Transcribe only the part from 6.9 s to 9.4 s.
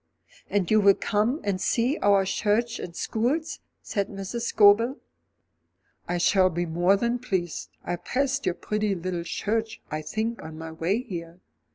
than pleased. I passed your pretty little